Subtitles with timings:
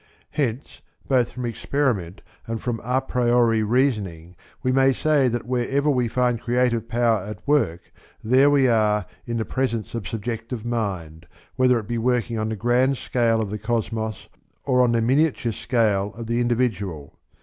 [0.31, 5.91] Hence, both from experiment and from a priori reasoning, we may say that where ever
[5.91, 7.93] we find creative power at work
[8.23, 12.55] there we are in the presence of subjective mind, whether it be working on the
[12.55, 14.27] grand scale of the cosmos,
[14.63, 17.19] or on the miniature scale of the individual.